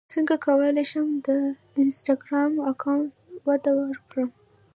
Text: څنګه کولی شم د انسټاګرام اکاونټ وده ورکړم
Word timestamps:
څنګه 0.13 0.35
کولی 0.45 0.85
شم 0.91 1.07
د 1.27 1.29
انسټاګرام 1.81 2.53
اکاونټ 2.71 3.11
وده 3.47 3.71
ورکړم 3.81 4.29